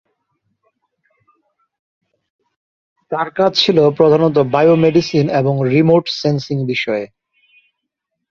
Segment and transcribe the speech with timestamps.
[3.11, 7.05] তার কাজ ছিল প্রধানত বায়ো-মেডিসিন এবং রিমোট সেন্সিং বিষয়ে।